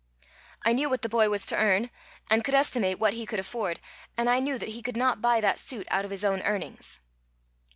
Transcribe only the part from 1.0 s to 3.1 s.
the boy was to earn, and could estimate